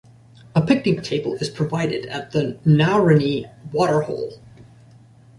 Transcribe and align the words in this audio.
A 0.55 0.61
picnic 0.65 1.03
table 1.03 1.35
is 1.35 1.51
provided 1.51 2.07
at 2.07 2.31
Nowranie 2.33 3.53
waterhole. 3.71 4.33